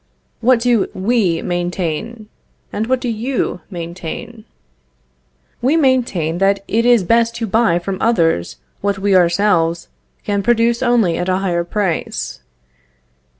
What 0.39 0.59
do 0.61 0.89
we 0.95 1.43
maintain? 1.43 2.27
and 2.73 2.87
what 2.87 2.99
do 2.99 3.07
you 3.07 3.61
maintain? 3.69 4.45
We 5.61 5.77
maintain 5.77 6.39
that 6.39 6.63
"it 6.67 6.87
is 6.87 7.03
best 7.03 7.35
to 7.35 7.45
buy 7.45 7.77
from 7.77 8.01
others 8.01 8.55
what 8.81 8.97
we 8.97 9.15
ourselves 9.15 9.89
can 10.25 10.41
produce 10.41 10.81
only 10.81 11.19
at 11.19 11.29
a 11.29 11.37
higher 11.37 11.63
price." 11.63 12.39